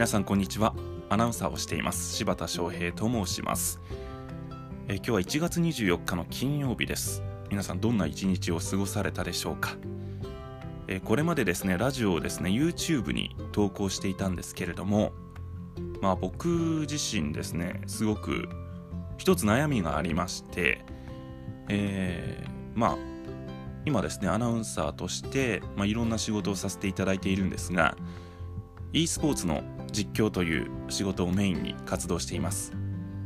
[0.00, 0.74] 皆さんこんにちは。
[1.10, 2.16] アナウンサーをしています。
[2.16, 3.82] 柴田翔平と申します。
[4.88, 7.22] え今日は1月24日の金曜日です。
[7.50, 9.76] 皆さんどんな一日を過ごされたでしょうか。
[10.88, 15.12] えこれまでですねラジオをですね YouTube に投稿していたんですけれども
[16.00, 16.48] まあ僕
[16.90, 18.48] 自身ですねすごく
[19.18, 20.82] 一つ悩みがありまして
[21.68, 22.96] えー、まあ
[23.84, 27.98] 今ですねアナウンサーとして、まあ、いろんな仕事をさせていただいているんですが
[28.94, 32.72] e スポーツの実況という仕事をメインに活動しています。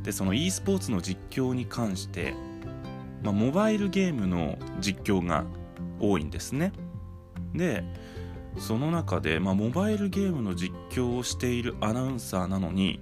[0.03, 2.35] でその e スポーツの実況に関して、
[3.23, 5.45] まあ、モバイルゲームの実況が
[5.99, 6.73] 多いんですね。
[7.55, 7.85] で
[8.59, 13.01] その中で、まあ、モバイルゲームの実況をしているアナウンサーなのに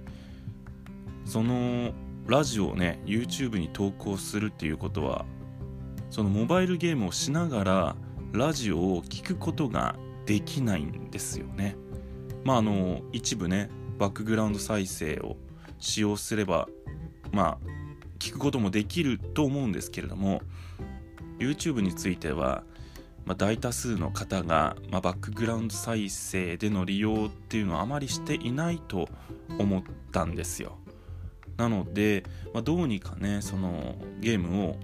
[1.25, 1.93] その
[2.27, 5.25] ラジオをね YouTube に投稿するっていうことは
[6.09, 7.95] そのモバイルゲームをしながら
[8.31, 11.75] ラジオを聴くことができないんですよね。
[12.43, 15.37] まああの一部ねバックグラウンド再生を
[15.79, 16.67] 使用すれば
[17.31, 17.67] まあ
[18.19, 20.41] 聞くこともできると思うんですけれども
[21.39, 22.63] YouTube については、
[23.25, 29.09] まあ、大多数の方が、まあ、バックグラウンド再生での利用っていうのはあまりしていないと
[29.59, 30.77] 思ったんですよ。
[31.57, 34.75] なので、まあ、どうにかねそのゲームを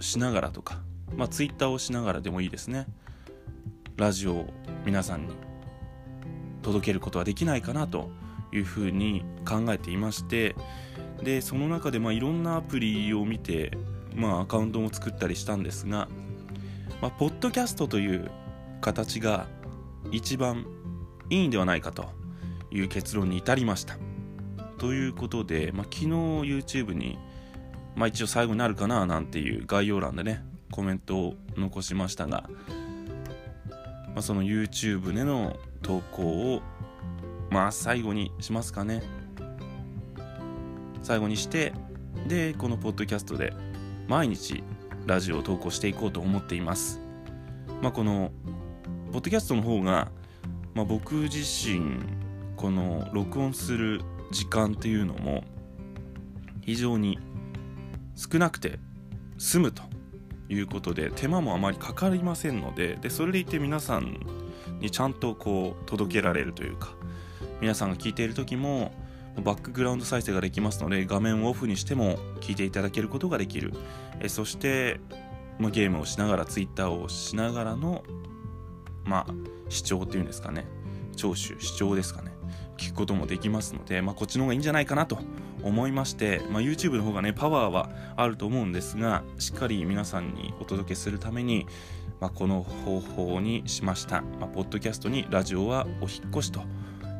[0.00, 0.82] しながらとか、
[1.16, 2.86] まあ、Twitter をしながらでもいいですね。
[3.96, 4.46] ラジオを
[4.84, 5.34] 皆さんに
[6.64, 8.10] 届けることはできないかなと
[8.52, 10.56] いうふうに考えていまして
[11.22, 13.76] でその中でまあいろんなアプリを見て、
[14.14, 16.08] まあ、アカウントも作ったりしたんですが、
[17.00, 18.30] まあ、ポッドキャストという
[18.80, 19.46] 形が
[20.10, 20.66] 一番
[21.30, 22.10] いいんではないかと
[22.70, 23.96] いう結論に至りました。
[24.78, 27.18] ということで、まあ、昨日 YouTube に、
[27.94, 32.50] まあ、一応最後になるかななんていう概要欄でねコメントを残しましたが、
[34.08, 36.62] まあ、その YouTube での投稿を
[37.50, 39.02] まあ最後にしますかね。
[41.02, 41.72] 最後にして
[42.26, 43.52] でこのポッドキャストで
[44.08, 44.64] 毎日
[45.06, 47.00] ラジオを投稿していこうと思っています。
[47.80, 48.32] まあこの
[49.12, 50.10] ポッドキャストの方が、
[50.74, 52.00] まあ、僕自身
[52.56, 54.00] この録音する
[54.32, 55.44] 時間っていうのも
[56.62, 57.18] 非常に
[58.16, 58.80] 少なくて
[59.38, 59.82] 済むと
[60.48, 64.18] いうことで手間もあまりかかりませんのででそれでいて皆さん
[64.80, 66.94] にちゃんとこう届けられるというか
[67.60, 68.92] 皆さんが聞いている時も
[69.42, 73.72] バックグラウンド再生ができますので画面をオフにしても聞いていただけることができる。
[74.20, 75.00] えそして、
[75.58, 78.04] ま、ゲームをしながら Twitter をしながらの
[79.04, 79.34] まあ
[79.68, 80.66] 視聴っていうんですかね。
[81.16, 82.33] 聴取視聴ですかね。
[82.76, 85.18] 聞くこともできますので、まあ、こっちの方がいいんじゃないかなと
[85.62, 91.66] 思いまして、まあ、YouTube の方がねパワーはあると思うんですがしっかり皆さんにお届けするために
[92.20, 96.62] まあ、この方法にしました、まあ、ポッドキャストにラジオはお引越しと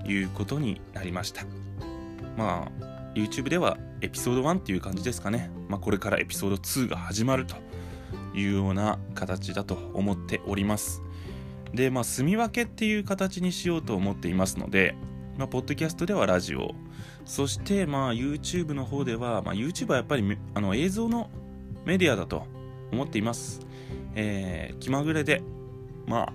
[0.07, 1.45] いうことになりました。
[2.39, 7.55] まあ YouTube ではエピソード1っていう感じですかね、まあ、これからエピソード2が始まると
[8.35, 11.03] いうような形だと思っております。
[11.73, 14.95] でまあ住み分けっていう形にしようと思っていますので、
[15.37, 16.75] まあ、ポッドキャストではラジオ
[17.25, 21.31] そしてまあ YouTube の方では、まあ、YouTube はやっぱりあの映像の
[21.85, 22.47] メディアだと
[22.93, 23.65] 思っています
[24.15, 25.43] えー、気まぐれで、
[26.07, 26.33] まあ、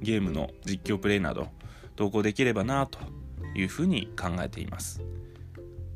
[0.00, 1.48] ゲームの実況プレイなど
[1.96, 2.98] 投稿できればなと
[3.54, 5.02] いうふうに考えています。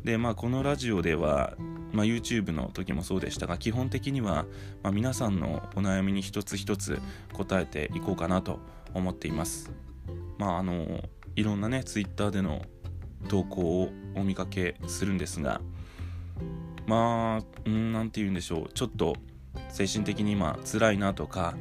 [0.05, 1.55] で、まあ、このラジオでは、
[1.93, 4.47] まあ、YouTube の時もそうでしたが、基本的には、
[4.83, 7.01] まあ、皆さんのお悩みに一つ一つ
[7.33, 8.61] 答えていこうかなと
[8.95, 9.71] 思っています。
[10.39, 11.03] まあ、あの、
[11.37, 12.63] いろんなね、Twitter での
[13.29, 15.61] 投稿をお見かけするんですが、
[16.87, 19.15] まあ、うん、なんて言うんでしょう、ちょっと、
[19.71, 21.55] 精神的に今辛いなとか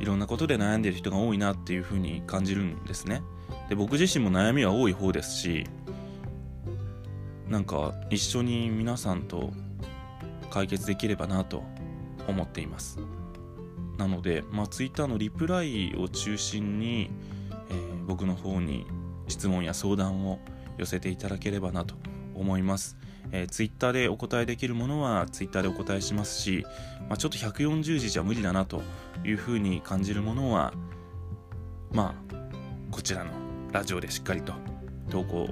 [0.00, 3.22] いろんなことで悩んでる人が多いなっていうふうに感じるんですね。
[3.68, 5.64] で僕自身も悩みは多い方ですし
[7.48, 9.52] なんか一緒に皆さんと
[10.50, 11.62] 解決できればなと
[12.26, 12.98] 思っています。
[13.98, 17.10] なので、まあ、Twitter のリプライを中心に、
[17.70, 18.86] えー、僕の方に
[19.28, 20.40] 質問や相談を
[20.76, 21.94] 寄せていただければなと
[22.34, 22.96] 思います。
[23.32, 26.64] えー、ツイッターでお答えできるものはツイッターでお答えしますし、
[27.08, 28.82] まあ、ちょっと140字じゃ無理だなと
[29.24, 30.72] いうふうに感じるものは
[31.92, 32.34] まあ
[32.90, 33.30] こちらの
[33.72, 34.52] ラジオでしっかりと
[35.10, 35.48] 投稿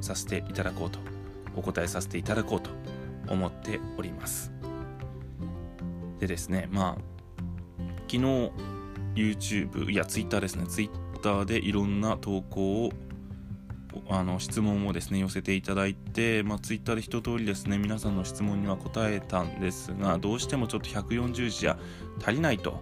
[0.00, 0.98] させていただこうと
[1.54, 2.70] お答えさせていただこうと
[3.28, 4.52] 思っております。
[6.18, 7.12] でですねまあ
[8.08, 8.52] 昨日
[9.14, 10.66] YouTube いや Twitter ですね。
[10.66, 11.01] Twitter
[11.44, 12.92] でいろんな投稿を
[14.08, 21.78] あの質問をですね寄せていただいて、まあ、ツイッターで一通りですね皆さんの質問には答えたんですがどうしてもちょっと140字じゃ
[22.20, 22.80] 足りないと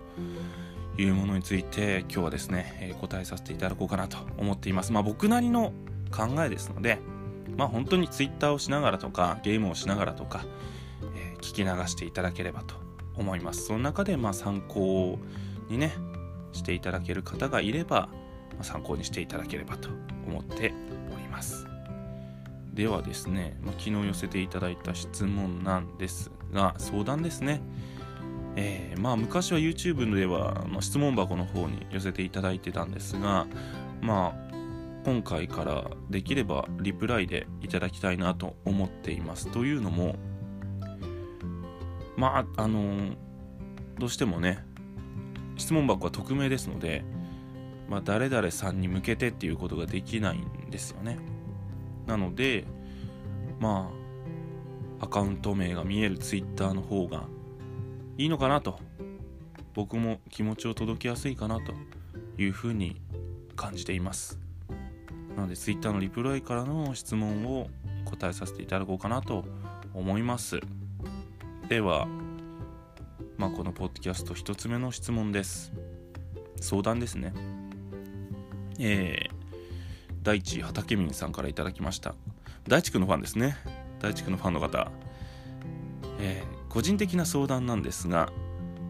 [0.96, 4.92] いうものについて今日はですね、え、答えさせていただこうかなと思っています。
[4.92, 5.72] まあ、僕なりの
[6.10, 6.98] 考えですので
[7.56, 10.44] まあ本当に Twitter をしながらとかゲームをしながらとか、
[11.16, 12.74] えー、聞き流していただければと
[13.16, 15.18] 思いますその中でま参考
[15.68, 15.92] にね
[16.52, 18.08] していただける方がいれば、
[18.62, 19.88] 参考にしていただければと
[20.26, 20.72] 思って
[21.14, 21.66] おります。
[22.74, 27.60] ではですね、まあ、昨日寄せていただいた質問なんですが相談ですね。
[28.56, 33.46] えー、まあ昔は YouTube では質問箱の方に寄せていただいてたんですが
[34.00, 34.50] まあ
[35.04, 39.48] 今回からできればリプライでいただきたいなと思っています。
[39.48, 40.16] というのも
[42.16, 43.14] まああの、
[43.98, 44.64] どうしてもね
[45.56, 47.04] 質問箱は匿名ですので、
[47.90, 51.18] まあ、誰々さんに向けてっていうことができないんですよね。
[52.06, 52.64] なので
[53.58, 53.90] ま
[55.00, 57.24] あアカウント名が見える Twitter の方が
[58.16, 58.78] いいのかなと。
[59.72, 61.72] 僕も気持ちを届けやすいかなと
[62.38, 63.00] いうふうに
[63.56, 64.38] 感じています。
[65.36, 67.68] なので Twitter のリプライからの質問を
[68.04, 69.44] 答えさせていただこうかなと
[69.94, 70.60] 思います。
[71.68, 72.06] では
[73.36, 75.72] まあこのポッドキャスト1つ目の質問です。
[76.60, 77.59] 相談ですね。
[78.80, 79.32] えー、
[80.22, 82.14] 大地畠民さんから頂きました。
[82.66, 83.56] 大地区のファンですね。
[84.00, 84.90] 大地区のファンの方。
[86.18, 88.32] えー個人的な相談なんですが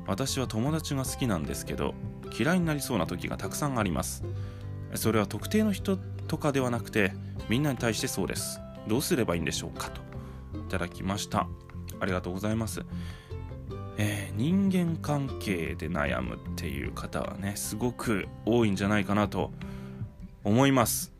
[0.06, 1.94] 私は友達が好きなんですけど
[2.38, 4.22] 嫌いになりそうな時がたくさんあります。
[4.94, 5.96] それは特定の人
[6.28, 7.12] とかではなくて
[7.48, 8.60] みんなに対してそうです。
[8.86, 10.02] どうすればいいんでしょうかと。
[10.58, 11.48] いただきました。
[12.00, 12.84] ありがとうございます。
[13.96, 19.52] えー、人間関係で悩むっていう方はねすごく多いんじゃないかなと、
[20.44, 21.12] 思います。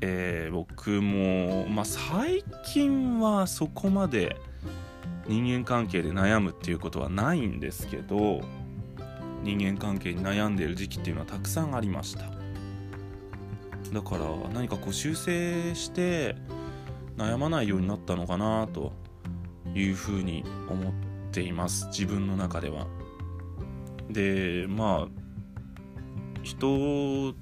[0.00, 4.36] えー、僕も、まあ、最近はそこまで
[5.28, 8.40] 人間関係で悩むっていうことはないんですけど
[9.44, 12.24] 人間関係に悩んでいる時期っていうのはたくさんありました。
[13.92, 14.24] だから
[14.54, 16.34] 何かこう修正して
[17.16, 18.92] 悩まないようになったのかなと
[19.74, 20.92] いうふうに思っ
[21.30, 21.86] ています。
[21.88, 22.86] 自分の中では。
[24.10, 25.22] でまあ
[26.42, 27.34] 人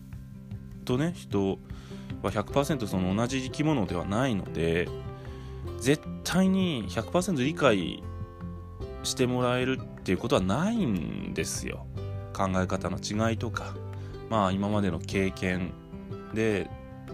[0.80, 1.58] とね人
[2.22, 4.88] は100%その同じ生き物ではないので
[5.78, 8.02] 絶対に100%理解
[9.02, 11.86] してもらえるっていうことはないんですよ。
[12.34, 13.74] 考え方の違いとか。
[14.28, 15.72] まあ今までの経験
[16.34, 16.70] で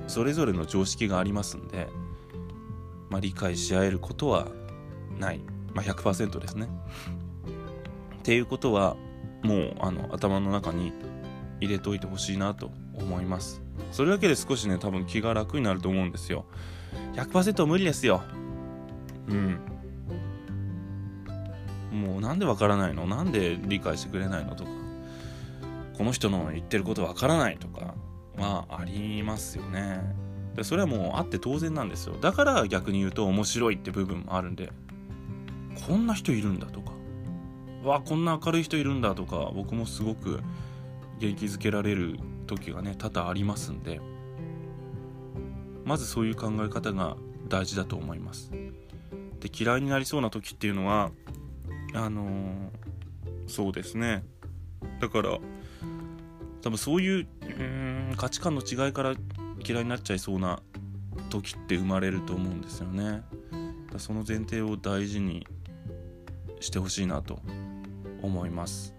[0.07, 1.89] それぞれの常識がありますんで、
[3.09, 4.49] まあ、理解し合えることは
[5.19, 5.41] ない、
[5.73, 6.69] まあ、100%ですね。
[8.19, 8.97] っていうことは
[9.43, 10.93] もうあの頭の中に
[11.61, 13.63] 入れておいてほしいなと思います。
[13.93, 16.45] それだけで少しね多分気が楽になると思うんですよ。
[17.15, 18.23] 100%無理ですよ。
[19.29, 19.61] うん。
[21.93, 23.07] もうなんでわからないの？
[23.07, 24.71] なんで理解してくれないのとか。
[25.97, 27.95] この人の言ってることわからないとか。
[28.37, 30.01] はありますよね。
[30.55, 32.17] でそれはもうあって当然なんですよ。
[32.21, 34.73] だから逆に言うと面白いって部分もあるんで。
[35.87, 36.93] こんな人いるんだとか。
[37.83, 39.51] わこんな明るい人いるんだとか。
[39.55, 40.41] 僕もすごく
[41.19, 44.01] 元気づけられる時がね多々ありますんで
[45.85, 47.17] まずそういう考え方が
[47.49, 48.51] 大事だと思います。
[49.41, 51.13] で嫌いになりそうな時っていうのは
[51.95, 52.71] あのー、
[53.47, 54.25] そうですね。
[55.01, 55.39] だから
[56.63, 57.47] 多分そういうう
[58.13, 59.15] ん価値観の違いから
[59.65, 60.61] 嫌いになっちゃいそうな
[61.31, 63.23] 時って生まれると思うんですよね。
[63.93, 65.47] だその前提を大事に
[66.61, 67.39] してほしいなと
[68.23, 68.96] 思います。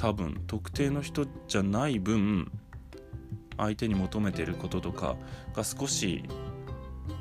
[0.00, 2.50] 多分特定の人じゃない分
[3.58, 5.16] 相手に求めてることとか
[5.54, 6.24] が少し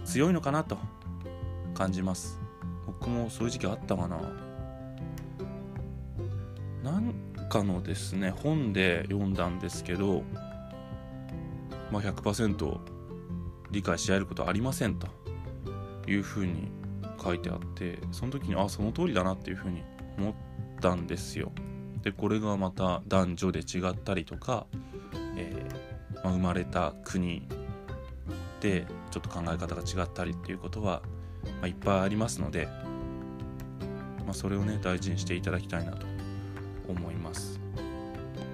[0.05, 0.77] 強いのかなと
[1.73, 2.39] 感じます。
[2.87, 4.21] 僕もそういう時期あったかな。
[6.81, 7.13] なん
[7.49, 10.23] かのですね本で読んだんですけど、
[11.91, 12.79] まあ100%
[13.71, 15.07] 理解し合えることはありませんと
[16.07, 16.71] いうふうに
[17.21, 19.83] 書いてあってその時にあその通りだなっていうふうに
[20.17, 20.33] 思っ
[20.79, 21.51] たんですよ。
[22.03, 24.65] でこれがまた男女で違ったりとか、
[25.35, 27.47] えー、まあ、生まれた国
[28.61, 31.01] でちょっと考え方が違ったりっていうことは
[31.61, 32.67] まあ、いっぱいありますので、
[34.25, 36.05] まあ、それをね大事にしていただきたいなと
[36.87, 37.59] 思います。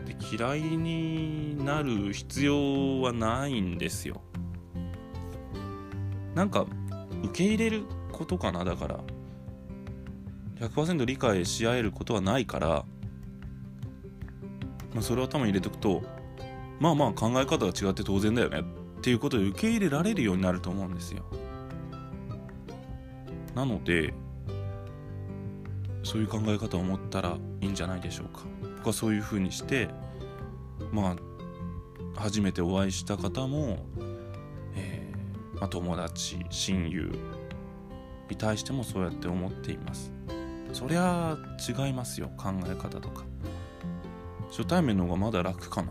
[0.06, 4.22] で嫌いになる必要はないんですよ。
[6.36, 6.68] なんか
[7.24, 8.64] 受け入れることかな？
[8.64, 9.00] だから
[10.60, 12.86] 100%理解し合えることはないから、
[14.96, 16.02] まあ、それを頭に入れておくと
[16.80, 21.25] まあまあ考え方が違って当然だよねっていうことで受け入れられるようになると思うんですよ。
[23.54, 24.14] なので
[26.04, 28.46] そういう考え方を持ったらいいんじゃないでしょうか。
[28.78, 29.90] 僕はそういうふうにして
[30.92, 31.16] ま
[32.16, 33.86] あ初めてお会いした方も、
[34.75, 35.12] え
[35.56, 37.12] まあ、友達親友
[38.30, 40.12] に対してもそうやって思っています。
[40.74, 41.38] そりゃ
[41.68, 43.35] 違いますよ考え方とか。
[44.55, 45.89] 初対面の方がまだ楽かな。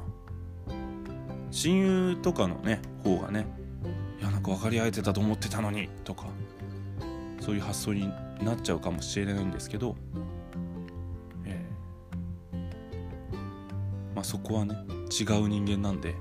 [1.51, 3.47] 親友とかのね方がね
[4.19, 6.29] いやなんか分かり合えてたと思ってたのにとか
[7.41, 8.09] そういう発想に
[8.43, 9.97] なっちゃうかもしれないんですけど、
[11.45, 12.57] えー、
[14.15, 14.75] まあ、そこはね
[15.11, 16.15] 違う人間なんで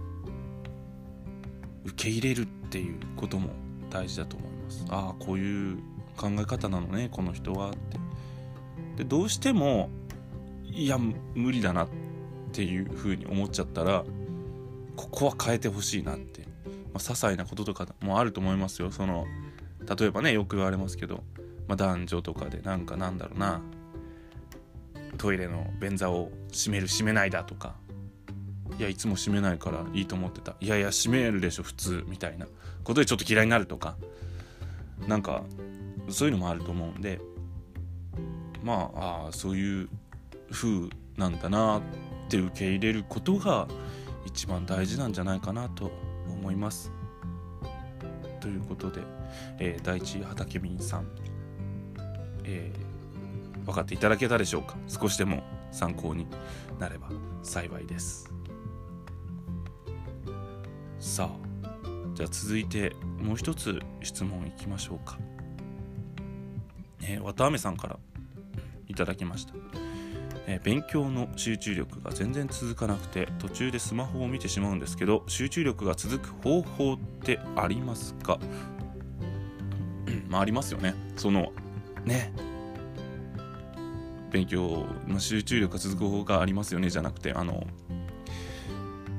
[1.85, 3.51] 受け入れるっていうことも
[3.89, 4.85] 大事だと思います。
[4.89, 5.77] ああこういう
[6.17, 7.97] 考え方なのねこの人はって。
[8.97, 9.89] でどうしても
[10.65, 10.99] いや
[11.35, 12.02] 無理だなって
[12.53, 14.05] ていうふうに思っちゃったら
[14.95, 18.91] ここは変えてほしいなって、まあ、些細なこととかもあると思いますよ。
[18.91, 19.25] その
[19.97, 21.23] 例えばねよく言われますけど、
[21.67, 23.61] まあ、男女とかでなんかなんだろうな。
[25.17, 27.75] トイレの便座を閉める閉めないだとか。
[28.79, 30.55] いやいつも閉めないからいいと思ってた。
[30.59, 32.03] いやいや閉めるでしょ普通。
[32.07, 32.47] みたいな。
[32.83, 33.95] ことでちょっと嫌いになるとか。
[35.07, 35.43] なんか
[36.09, 37.19] そういうのもあると思うんで。
[38.63, 39.89] まああそういう
[40.51, 41.81] 風なんだな
[42.33, 43.67] って受け入れることが
[44.25, 45.91] 一番大事なんじゃないかなと
[46.27, 46.91] 思います。
[48.41, 49.01] ということで、
[49.59, 51.07] えー、第一畑民さん、
[52.43, 54.75] えー、分かっていただけたでしょうか？
[54.87, 56.25] 少しでも参考に
[56.79, 57.09] なれば
[57.43, 58.33] 幸いです。
[60.99, 61.37] さあ
[62.15, 65.19] じゃあ続いてもう一つ質問いきましょうか。
[67.03, 67.99] えー、綿あめさんから
[68.87, 69.53] いただきました、
[70.47, 78.39] え、勉強の集中力が全然続かなくて途中でスマホを見てしまうんですけど集中力が続く方法ってありますか？
[80.27, 80.93] まあありますよね。
[81.15, 81.53] その
[82.05, 82.33] ね。
[84.31, 87.67] 勉強の集中力が続く方法がありますよねじゃなくてあの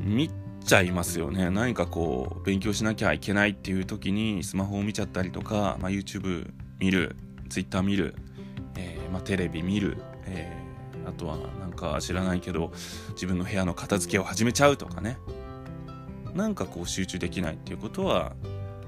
[0.01, 0.29] 見
[0.67, 1.51] ちゃいますよね。
[1.51, 6.51] 何かこう勉強しなきゃいけないっていう時にスマホを見ちゃったりとか、まあ、YouTube
[6.81, 7.15] 見る
[7.49, 8.17] Twitter 見る、
[8.77, 10.54] えー、まあ、テレビ見る、えー、
[11.07, 12.73] あとはなんか知らないけど
[13.11, 15.19] 自分の部屋の片付けを始めちゃうとかね。
[16.35, 18.33] なんかこう集中できないっていうことは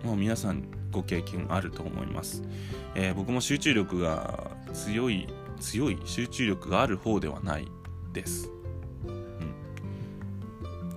[0.02, 2.42] もう皆さんご経験あると思います、
[2.96, 5.28] えー、僕も集中力が強い
[5.61, 7.68] 強い集中力がある方ではない
[8.12, 8.50] です、
[9.06, 9.11] う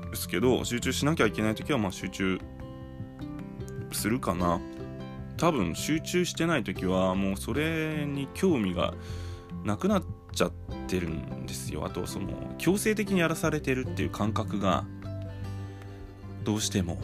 [0.07, 2.39] ん、ですけど集中しなきゃいけない時はまあ集中
[3.91, 4.59] するかな。
[5.37, 8.93] 多分集中してない時はもうそれに興味が
[9.63, 10.03] なくなっ
[10.89, 11.85] てるんですよ。
[11.85, 12.27] あとその
[12.57, 14.85] 強制的にやらされてるっていう感覚が
[16.43, 16.97] どうしても、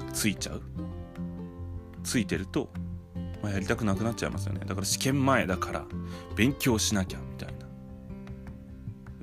[0.00, 0.62] うん、ついちゃう。
[2.04, 2.70] ついてると、
[3.42, 4.60] まあ、やりたくなくなっちゃいますよね。
[4.66, 5.84] だから試験前だから
[6.36, 7.54] 勉強しなきゃみたい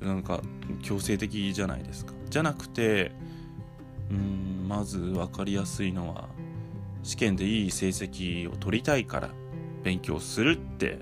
[0.01, 0.07] な。
[0.07, 0.41] なんか
[0.83, 2.13] 強制的じゃないですか。
[2.29, 3.11] じゃなくて
[4.11, 6.29] うんまず分かりやすいのは
[7.03, 9.29] 試験でいい成績を取りたいから
[9.83, 10.99] 勉強するって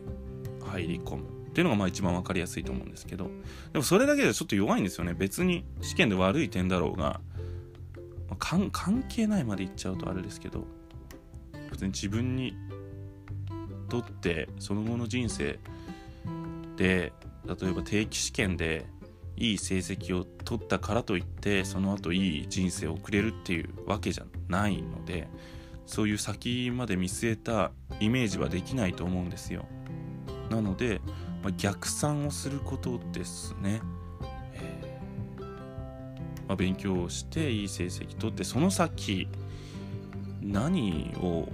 [0.79, 1.23] 入り込む。
[1.23, 3.29] っていうのがまあ一番分かりやすいと思うんですけど。
[3.71, 5.13] でもそれだけでちょっと弱いんですよね。
[5.13, 7.21] 別に試験で悪い点だろうが、
[8.29, 8.71] まあ、関
[9.07, 10.65] 係ないまで言っちゃうとあれですけど。
[11.71, 12.55] 別に自分に
[13.89, 15.59] とってその後の人生
[16.77, 17.13] で
[17.45, 18.85] 例えば定期試験で
[19.37, 25.27] いい成績を取ったからといってその後いい人生を送れるっていうわけじゃないので
[25.85, 29.65] そういう先まで見据えたイメージはできないと思うんですよ。
[30.49, 31.01] なので、
[31.43, 33.81] まあ、逆算をすることですね、
[34.53, 35.43] えー、
[36.47, 39.27] まあ、勉強をしていい成績取ってその先
[40.41, 41.47] 何を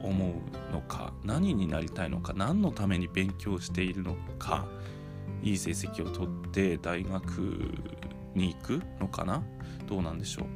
[0.00, 0.34] 思
[0.70, 4.66] うのか何になりたいのか何のために勉強しているのか
[5.42, 7.74] いい成績を取って大学
[8.34, 9.42] に行くのかな？
[9.86, 10.46] どうなんでしょう？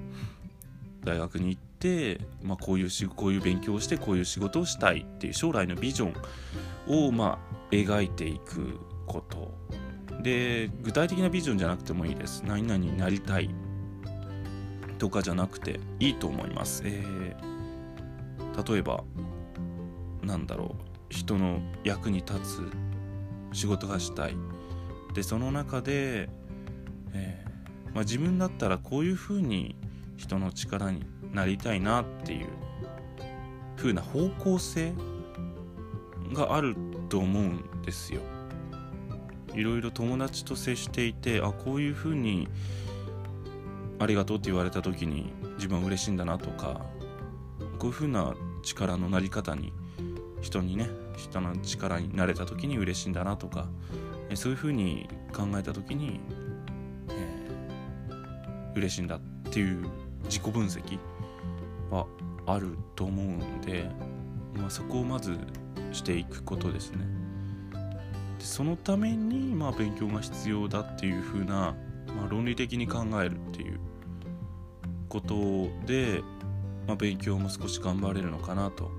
[1.05, 9.53] 大学に行って、まあ、こういうしこういう勉強をしてこういう仕事をしたいっていう将来のビジョンをまあ描いていくこと。
[10.23, 12.45] で具体的なビジョンじゃなくてもいいです。
[12.47, 13.51] 何々になりたい
[14.99, 19.03] とかじゃなくていいと思います、えー、例えば
[20.23, 20.93] なんだろう。
[21.13, 24.37] 人の役に立つ仕事がしたい。
[25.15, 26.31] でその中で、
[27.13, 29.77] えー、まあ、自分だったらこういうふうに
[30.17, 32.49] 人の力になりたいなっていう
[33.77, 34.93] 風な方向性
[36.33, 36.77] がある
[37.09, 38.21] と思うんですよ。
[39.55, 42.49] いろいろ友達と接していてあこういう風に
[43.99, 46.81] ありがとうって言われた時に自分は嬉しいんだなとか
[47.79, 49.73] こういう風な力のなり方に
[50.41, 53.69] 人にね人の力になれた時に嬉しいんだなとか
[54.35, 56.21] そういう風に考えた時に、
[57.11, 59.21] えー、嬉しいんだっ
[59.51, 59.87] ていう
[60.25, 60.99] 自己分析
[61.93, 62.07] は
[62.47, 63.89] あると思うんで、
[64.55, 65.39] まあ、そこをまず
[65.93, 67.05] していくことですね。
[68.39, 71.77] でそのためにまあ勉強が必要だっていうふうな、
[72.17, 73.79] まあ、論理的に考えるっていう
[75.09, 75.35] こと
[75.87, 76.23] で、
[76.87, 78.91] まあ、勉強も少し頑張れるのかなと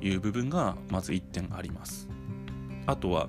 [0.00, 2.08] いう部分がまず1点あります。
[2.86, 3.28] あとは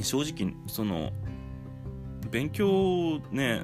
[0.00, 1.12] 正直その
[2.30, 3.62] 勉強ね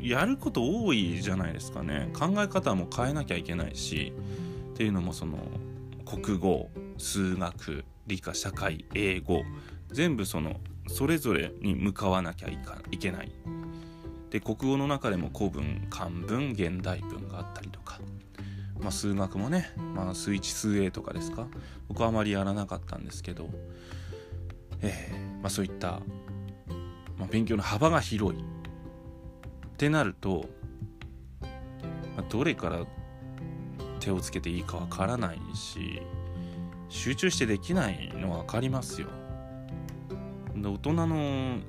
[0.00, 2.10] やること多いじゃないですかね。
[2.14, 4.12] 考え方も変えなきゃいけないし
[4.74, 5.38] っていうのもその
[6.04, 9.42] 国語数学理科社会英語
[9.92, 13.32] 全部そのそれぞれに向かわなきゃいかいけない。
[14.30, 17.98] で国語の中でも古文漢文現代文があったりとか、
[18.80, 21.48] まあ、数学もね、まあ、数1数 A とかですか。
[21.88, 23.50] 僕はあまりやらなかったんですけど、
[24.82, 26.00] えーまあ、そういった、
[27.18, 28.44] まあ、勉強の幅が広い。
[29.80, 30.44] ってなると、
[32.14, 32.84] まあ、どれから
[33.98, 36.02] 手をつけていいかわからないし
[36.90, 39.08] 集中してできないのは分かりますよ。
[40.54, 41.60] で大人の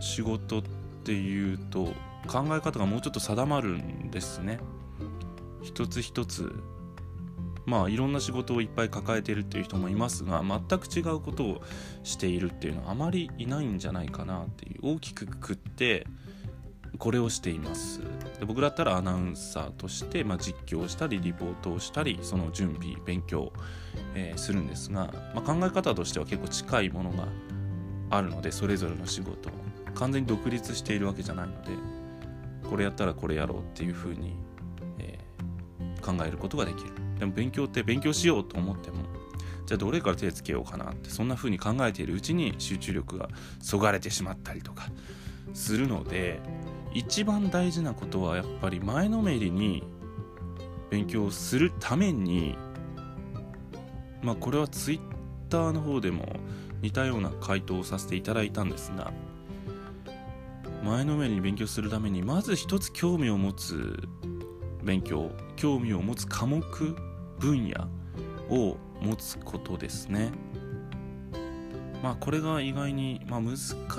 [0.00, 0.62] 仕事っ
[1.04, 1.92] ていうと
[2.26, 4.58] 考え方がもうちょっと定まるんですね。
[5.60, 6.54] 一つ一つ
[7.66, 11.62] まあいろんな仕事をいっぱい抱えてるっていう人もいますが全く違うことを
[12.04, 16.06] しているっていうのはあまりいないんじゃないかなっていう大きくくくって
[16.98, 18.00] これをしています。
[18.38, 23.52] で僕だったらアナウンサーとして、まあ、実況したりリポートをしたりその準備勉強、
[24.14, 27.28] えー、するんですが、まあ、考え方としては結構近いものが
[28.10, 29.50] あるのでそれぞれの仕事
[29.94, 31.70] 完全に独立しているわけじゃないので
[32.68, 34.34] これやったらこれやろうっていうふうに、
[34.98, 36.90] えー、考えることができる。
[37.18, 39.04] でも勉強って勉強しようと思っても
[39.66, 43.28] じゃあどれから手つけようかなってそんな風に考えているうちに集中力が
[43.60, 44.88] そがれてしまったりとか
[45.52, 46.40] するので
[46.92, 49.84] 一番大事なことはやっぱり前のめりに
[50.90, 52.56] 勉強するために
[54.22, 55.00] まあこれはツイッ
[55.48, 56.26] ターの方でも
[56.82, 59.12] 似たような回答をさせていただいたんですが
[60.82, 64.08] 前のめりに勉強するためにまず一つ興味を持つ
[64.82, 66.62] 勉強興味を持つ科目
[67.38, 67.86] 分野
[68.48, 70.32] を持つことですね。
[72.02, 73.56] まあこれが意外に、まあ、難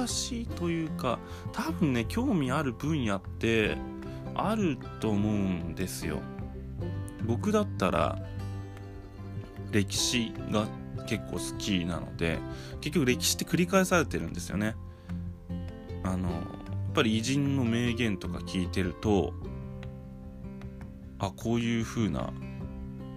[0.07, 1.19] しいというか
[1.53, 3.77] 多分ね興味ある分野って
[4.35, 6.19] あると思うんですよ。
[7.25, 8.17] 僕だったら
[9.71, 10.67] 歴史が
[11.07, 12.39] 結構好きなので
[12.81, 14.75] 結局歴史って繰り返されてるんですよね。
[16.03, 19.33] あのやっぱり偉人の名言とか聞いてると
[21.19, 22.33] あこういう風な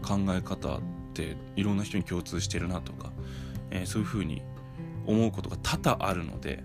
[0.02, 0.80] 考え方っ
[1.14, 3.10] ていろんな人に共通してるなとか、
[3.70, 4.42] えー、そういう風に
[5.06, 6.64] 思うことが多々あるので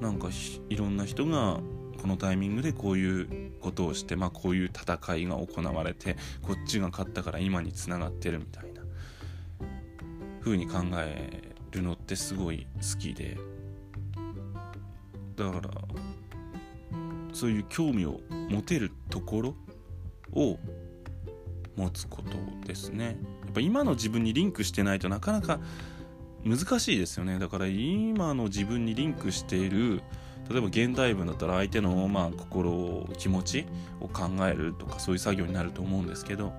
[0.00, 0.28] なんか
[0.68, 1.60] いろんな人が
[2.00, 8.82] このタイミングでこういうことをして、まあ、こういう戦いが行われてこっちが勝ったから今につながってるみたいな
[10.40, 13.36] 風に考えるのってすごい好きで
[15.36, 15.70] だから
[17.32, 19.54] そういう興味を持てるところ
[20.32, 20.58] を
[21.76, 22.30] 持つこと
[22.66, 23.16] ですね。
[23.44, 25.60] やっぱ今の自分にリンクしてないとなかなか
[26.44, 27.38] 難しいですよね。
[27.38, 30.02] だから今の自分にリンクしている
[30.48, 33.66] 例えば現代文だったら相手のまあ心気持ち
[34.00, 36.52] を考えるとかそういう作業になると思うんですけど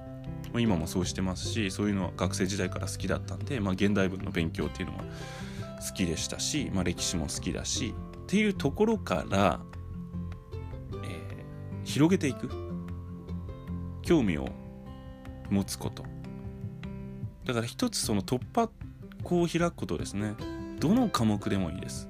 [0.56, 5.04] 今もそうしてますしそういうのは学生時代から好きだったんで、まあ、現代文の勉強っていうのは
[5.88, 9.60] 好きでしたし、まあ、歴史も好きだしっていうところから、
[11.04, 12.70] えー、広げていく。
[14.10, 14.50] 興味を
[15.52, 16.04] 持つこと。
[17.46, 18.68] だから一つその突破
[19.24, 20.34] 口を開くことですね。
[20.80, 22.10] どの科目でもいいです。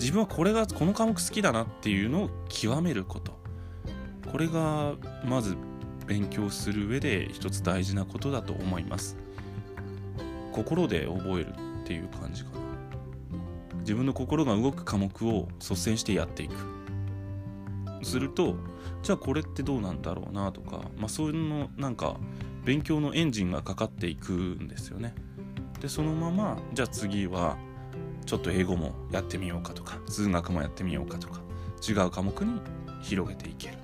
[0.00, 3.38] 自分はこれがこの科目好きだなっていうのを極めること。
[4.30, 4.94] これが
[5.24, 5.56] まず
[6.06, 9.16] 勉強する上で一つ大事なことだと思います。
[10.52, 12.58] 心で覚えるっていう感じかな。
[13.80, 16.54] 自分の心が動く科目を率先してやっていく。
[18.02, 18.56] すると
[19.02, 22.16] じゃあこれってどうなんだろうなとか、まあ、そういうのなんか
[22.64, 25.14] 勉強のエンジンがかかっていくんですよね。
[25.84, 27.58] でそのままじゃあ次は
[28.24, 31.42] ちょっと英語もやってみようかとか数学もやってみようかとか
[31.86, 32.58] 違う科目に
[33.02, 33.74] 広げていける。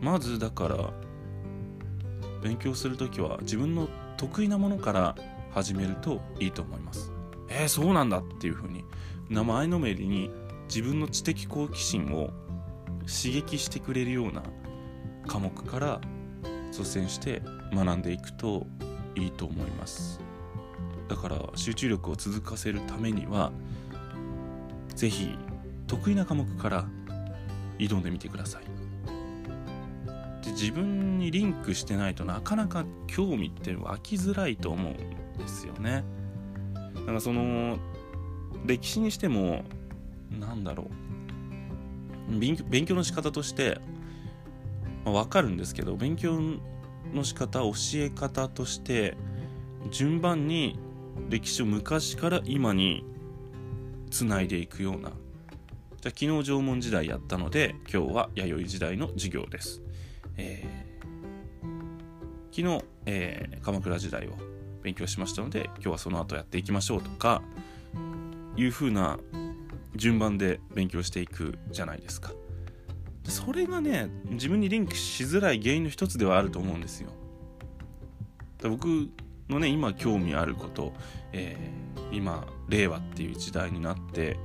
[0.00, 0.94] まずだから
[2.42, 3.86] 勉強する時は自分の
[4.16, 5.14] 得意なものから
[5.50, 7.12] 始めるといいと思います。
[7.50, 8.82] えー、そうなんだっていうふうに
[9.28, 10.30] 名前のめりに
[10.68, 12.30] 自分の知的好奇心を
[13.00, 14.42] 刺激してくれるような
[15.26, 16.00] 科目から
[16.70, 17.42] 率先して
[17.74, 18.66] 学んでいくと
[19.14, 20.23] いいと思います。
[21.08, 23.52] だから集中力を続かせるためには
[24.94, 25.36] 是非
[25.86, 26.86] 得意な科目から
[27.78, 28.64] 挑んでみてください
[30.44, 36.04] で自分にリンクしてないとなかなか興味って湧きづらいと思うんですよね。
[36.94, 37.78] だからその
[38.66, 39.64] 歴史にしても
[40.30, 43.78] なんだろう勉強の仕方として、
[45.04, 46.40] まあ、分かるんですけど勉強
[47.12, 49.16] の仕方教え方として
[49.90, 50.78] 順番に
[51.28, 53.04] 歴史を昔から今に
[54.10, 55.10] つないでいくような。
[56.00, 59.80] じゃあ昨日縄文時代やったので今日は弥生時代の授業です、
[60.36, 64.32] えー、昨日、えー、鎌倉時代を
[64.82, 67.40] 勉強しましたので今日はその後やっていきましょうとか
[68.54, 69.18] いう風な
[69.96, 72.32] 順番で勉強していくじゃないですか。
[73.26, 77.08] それがね自分にリンクしづらい原因の一つではあると思うんですよ。
[78.62, 79.08] 僕
[79.48, 80.92] のね今興味あること、
[81.32, 84.36] えー、今令和っていう時代になって、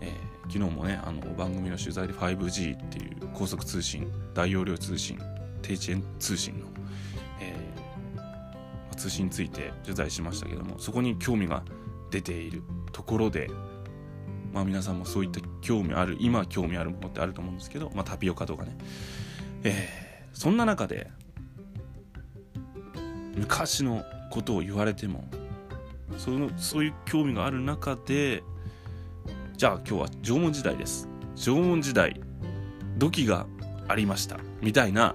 [0.00, 5.18] えー、昨日もねあの番組の取材で 5G っていう高速通信大容量通信
[5.62, 6.66] 低遅延通信の、
[7.40, 11.64] えー、通信について取材しましたけどもそこに興味が
[12.10, 13.50] 出ているところで
[14.52, 18.78] まあ皆さんもそういった興味ある今興味あるものってあると思うんですけど、まあ、タピオカとかね、
[19.64, 21.10] えー、そんな中で
[23.36, 25.24] 昔のことを言われても
[26.16, 28.42] そのそういう興味がある中で
[29.56, 31.08] じゃあ今日は縄文時代です。
[31.34, 32.20] 縄文時代
[32.96, 33.46] 土器が
[33.88, 35.14] ありましたみたいな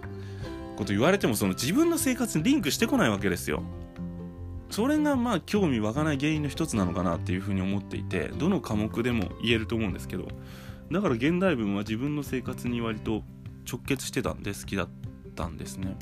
[0.78, 3.64] こと言われてもその自分の生活にリンクしてこないわけですよ。
[4.70, 10.28] それがまあ興味湧かない原因の一つなのかなっていうふうに思っていてどの科目でも言えると思うんですけど
[10.92, 13.24] だから現代文は自分の生活に割と
[13.72, 14.90] 直結してたんで好きだっ
[15.36, 15.96] たんですね。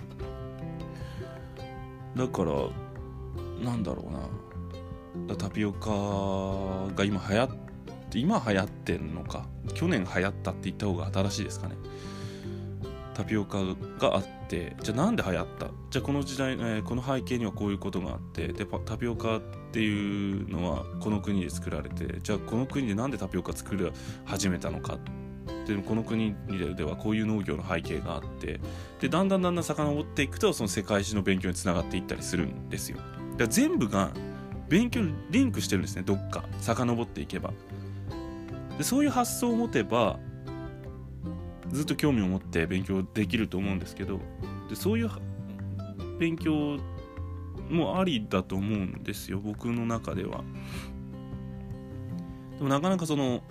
[2.15, 2.51] だから
[3.63, 4.11] なんだろう
[5.29, 5.35] な。
[5.35, 5.89] タピオカ
[6.95, 7.49] が今流行っ
[8.09, 9.45] て今流行ってんのか。
[9.73, 11.75] 去年流行ったって言った方が新しいですかね。
[13.13, 13.59] タピオカ
[13.99, 15.67] があってじゃあなんで流行った？
[15.89, 23.91] じゃあこの時代、えー、この背景にはこういうことがあってでタピオカっていうのはこの国で作られてじゃあこの国でなんでタピオカ作り
[24.25, 24.97] 始めたのか？
[25.67, 26.35] でこの国
[26.75, 28.59] ではこういう農業の背景があって
[29.01, 32.97] でだんだんだんだん遡っていくとその世界史の勉強につながっていったりするんですよ。
[33.37, 34.11] だ全部が
[34.69, 36.43] 勉強にリンクしてるんですねどっか。
[36.59, 37.53] 遡っていけば。
[38.77, 40.19] でそういう発想を持てば
[41.69, 44.19] ずっと興味を持って勉強できると思うんですけど
[44.69, 45.09] でそういう
[46.19, 46.77] 勉強
[47.69, 50.43] もありだと思うんですよ僕の中では。
[52.57, 53.41] でもなかなかその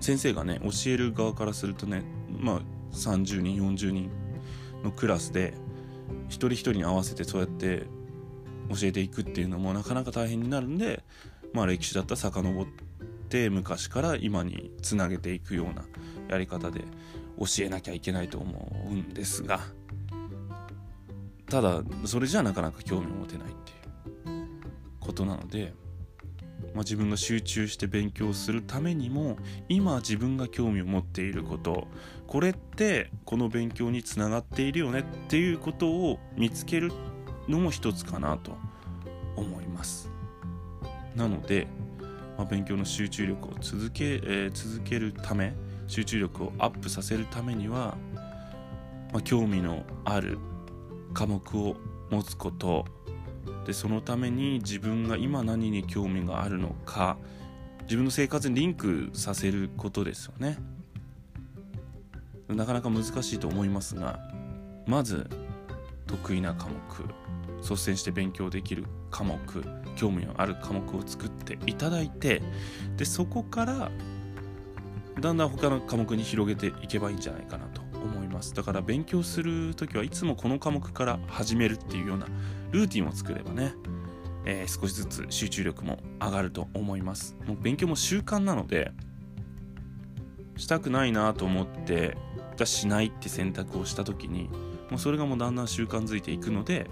[0.00, 2.02] 先生がね教える側からするとね
[2.38, 2.60] まあ
[2.92, 4.10] 30人40人
[4.82, 5.54] のクラスで
[6.28, 7.86] 一人一人に合わせてそうやって
[8.70, 11.02] 教えていくっていうのもなかなか大変になるんで、
[11.52, 12.66] まあ、歴史だったら遡っ
[13.28, 15.84] て昔から今につなげていくような
[16.28, 16.84] やり方で
[17.38, 19.60] 教えなきゃいけないと思うんですが
[21.48, 24.48] ただそれじゃなかなか興味を持てないっていう
[25.00, 25.72] ことなので、
[26.74, 29.36] まあ、自分が集中して勉強するためにも
[29.68, 31.88] 今自分が興味を持っていること
[32.28, 36.92] これってこの勉強につながっているよねっていうことを見つける
[37.50, 38.56] のも一つかなと
[39.36, 40.10] 思います。
[41.14, 41.66] なので、
[42.38, 45.54] まあ、勉強の集中力を続け,、えー、続けるため
[45.86, 47.96] 集中力をアップさせるためには、
[49.12, 50.38] まあ、興味のある
[51.12, 51.76] 科目を
[52.10, 52.86] 持つこと。
[53.66, 57.18] でそのために自分が今何に興味があるのか
[57.82, 60.58] 自分の生活にリンクさせることですよね。
[62.48, 64.18] なかなか難しいと思いますが
[64.86, 65.28] まず
[66.06, 66.74] 得意な科目。
[67.62, 69.38] 率先して勉強できる科目
[69.96, 72.42] 興味のある科目を作っていただいて
[72.96, 73.90] でそこから
[75.20, 78.54] だんだん他の科目に広げていけばいいんじゃないかなと思います。
[78.54, 82.26] だから勉強する時はいつもこの科目から始めるっていうような
[82.70, 83.74] ルーティンを作ればね、
[84.46, 87.36] えー、少しずつ集中力も上がると思います。
[87.46, 88.92] もう勉強も習慣なので
[90.56, 92.16] したくないなと思って
[92.56, 94.48] じゃしないって選択をした時に
[94.90, 96.86] もうそれがもうだんだん習慣づいていくので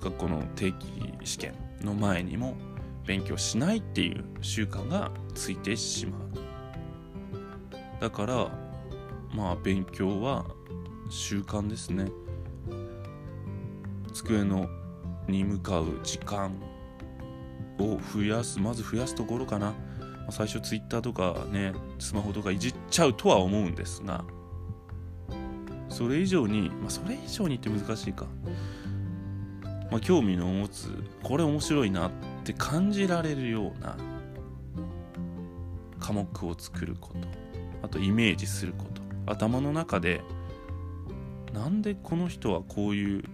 [0.00, 2.54] 学校の定期試験の前にも
[3.06, 6.20] 勉強しないっていう習慣がついてしまう。
[8.00, 8.50] だから
[9.34, 10.44] まあ勉強は
[11.08, 12.10] 習慣ですね。
[14.12, 14.68] 机の
[15.28, 16.52] に向かう時間
[17.78, 19.74] を増やすまず増やすところかな。
[20.30, 24.24] 最初ツイッターとかねスマホとかいじっちゃうとは思うんですが
[25.88, 28.26] それ以上にまあそれ以上にって難しいか。
[29.90, 30.90] まあ、興味の持つ
[31.22, 32.10] これ面白いなっ
[32.44, 33.96] て感じられるような
[36.00, 37.28] 科目を作ること。
[37.82, 39.02] あとイメージすること。
[39.26, 40.22] 頭の中で
[41.52, 43.24] なんでこの人はこういう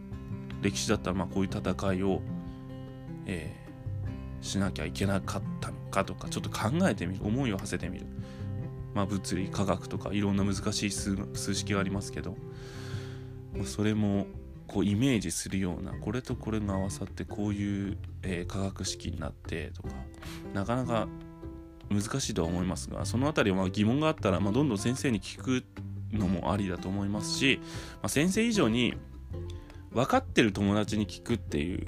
[0.62, 2.23] 歴史だったらまあこういう戦いを、
[3.27, 7.25] えー、しなきゃいけなかったのかとかちょっと考えてみる。
[7.25, 8.07] 思いを馳せてみる、
[8.95, 12.37] まあ、物理科学とかいろんな難しい数数式がありますけど、
[13.55, 14.27] まあ、それも
[14.73, 19.89] こうイメージするようなこれとこれが合わさってこういう、えー、化学式になってとか
[20.55, 21.09] なかなか
[21.91, 25.65] 難しいとは思いますがその辺りは疑問があったら、まあ、どんどん先生に聞く
[26.13, 27.61] のもありだと思いますし、
[27.97, 28.95] まあ、先生以上に
[29.93, 31.87] 分かってる友達に聞くっていう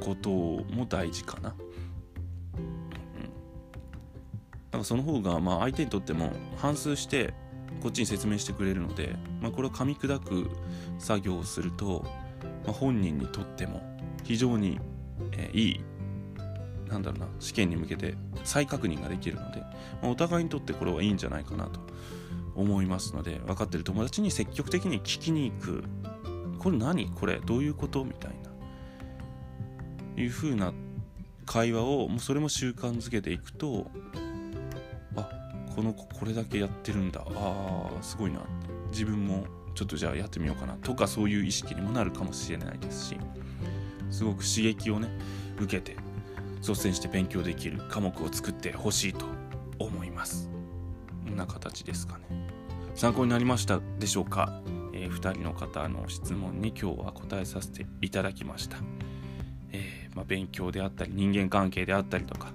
[0.00, 1.54] ことも大事かな。
[2.58, 2.64] うん、
[4.70, 7.32] なんかその方がまあ相手にとっても反数して
[7.82, 10.50] こっちに説明してくれるので、まあ、これを噛み砕く
[10.98, 12.04] 作業をすると、
[12.64, 13.82] まあ、本人にとっても
[14.22, 14.80] 非常に、
[15.32, 15.84] えー、いい
[16.88, 19.68] なんだろうな試験に向けて再確認ができるので、ま
[20.04, 21.80] あ、お互いにとってこれはいいんじゃないかなと
[22.54, 25.84] 思いますので分かってる友達に積極的に聞きに行く。
[26.58, 27.40] これ何これ？
[27.44, 28.04] どういうこと？
[28.04, 30.22] みたいな。
[30.22, 30.72] いう風な
[31.44, 33.90] 会話をもうそれも習慣づけていくと
[35.74, 37.24] この子これだけやってるんだ。
[37.26, 38.40] あーすごいな。
[38.90, 40.74] 自分もちょっとじゃあやってみようかな。
[40.74, 43.16] とかそういう意識にもなるかもしれないですし
[44.10, 45.08] すごく刺激をね
[45.58, 45.96] 受けて
[46.60, 49.26] 率先して勉強できる科目を作ってほしいと
[49.78, 50.48] 思います。
[51.24, 52.54] こんな形ですかね。
[52.94, 58.76] 参考になりましたでしょうか、えー、2人の方の質問に今日は答えさせていただきました、
[59.72, 62.52] えー、まあ、勉強であったり人間関係であったりとか、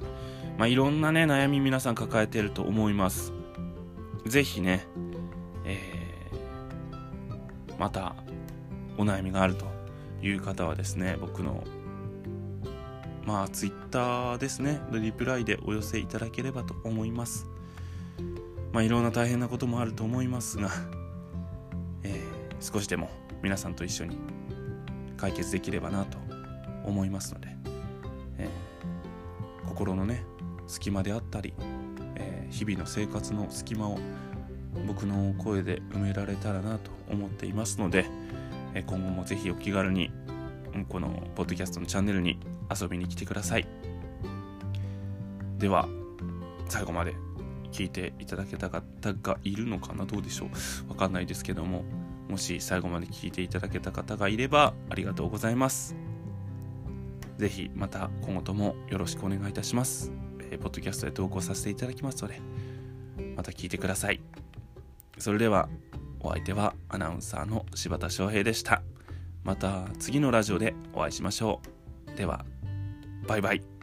[0.60, 3.32] まあ、いろんなね悩み皆さん抱えてると思います
[4.26, 4.86] 是非ね、
[5.63, 8.13] えー、また
[8.98, 9.65] お悩みがあると
[10.22, 11.63] いう方はですね僕の
[13.26, 17.45] まあ、ツイッターですね、リプライでお寄せいただければと思います。
[18.74, 20.72] まあ、いろんな大変なこともあると思いますが、
[22.02, 23.12] えー、少しでも
[23.43, 24.17] 皆さんと一緒に
[25.15, 26.17] 解決できればなと
[26.86, 27.56] 思いますので、
[28.39, 30.24] えー、心のね、
[30.69, 31.53] 隙間であったり、
[32.15, 33.99] えー、日々の生活の隙間を
[34.88, 38.05] 僕の声で埋められたらなと思っていますので、
[38.73, 40.12] え今後もぜひお気軽に
[40.88, 42.39] このポッドキャストのチャンネルに
[42.73, 43.67] 遊びに来てください。
[45.58, 45.89] では
[46.69, 47.15] 最後まで
[47.71, 50.05] 聞いていただけた方がいるのかな？
[50.05, 50.45] どうでしょ
[50.88, 50.89] う？
[50.89, 51.84] わかんないですけども
[52.29, 55.95] もし最後まで聞いていただけた方がいればありがとうございます。
[57.38, 60.12] ぜひまた今後ともよろしくお願いいたします、
[60.51, 62.39] えー、ポッドキャストで投稿させていただきますので
[63.35, 64.21] また聞いてください。
[65.17, 65.69] それでは
[66.21, 68.81] お相手はアナウンサーの柴田翔平でした。
[69.43, 71.62] また次のラジオでお会いしましょ
[72.13, 72.17] う。
[72.17, 72.45] では
[73.27, 73.79] バイバイ。